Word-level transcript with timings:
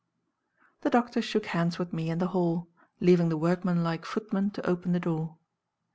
The 0.79 0.89
doctor 0.89 1.21
shook 1.21 1.45
hands 1.45 1.77
with 1.77 1.93
me 1.93 2.09
in 2.09 2.17
the 2.17 2.29
hall, 2.29 2.67
leaving 2.99 3.29
the 3.29 3.37
workman 3.37 3.83
like 3.83 4.03
footman 4.03 4.49
to 4.49 4.65
open 4.67 4.93
the 4.93 4.99
door. 4.99 5.37